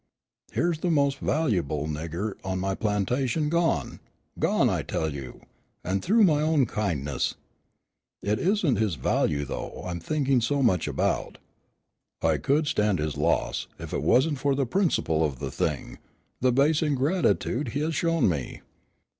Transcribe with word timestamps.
Here's 0.53 0.79
the 0.79 0.89
most 0.89 1.19
valuable 1.19 1.85
nigger 1.85 2.33
on 2.43 2.57
my 2.57 2.73
plantation 2.73 3.49
gone, 3.49 3.99
gone, 4.39 4.67
I 4.67 4.81
tell 4.81 5.13
you, 5.13 5.43
and 5.83 6.01
through 6.01 6.23
my 6.23 6.41
own 6.41 6.65
kindness. 6.65 7.35
It 8.23 8.39
isn't 8.39 8.77
his 8.79 8.95
value, 8.95 9.45
though, 9.45 9.83
I'm 9.85 9.99
thinking 9.99 10.41
so 10.41 10.63
much 10.63 10.87
about. 10.87 11.37
I 12.19 12.37
could 12.37 12.65
stand 12.65 12.97
his 12.97 13.15
loss, 13.15 13.67
if 13.77 13.93
it 13.93 14.01
wasn't 14.01 14.39
for 14.39 14.55
the 14.55 14.65
principle 14.65 15.23
of 15.23 15.37
the 15.37 15.51
thing, 15.51 15.99
the 16.39 16.51
base 16.51 16.81
ingratitude 16.81 17.67
he 17.67 17.81
has 17.81 17.93
shown 17.93 18.27
me. 18.27 18.61